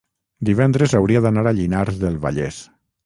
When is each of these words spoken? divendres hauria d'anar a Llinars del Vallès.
divendres 0.47 0.95
hauria 0.99 1.21
d'anar 1.27 1.43
a 1.51 1.53
Llinars 1.59 2.01
del 2.05 2.19
Vallès. 2.25 2.59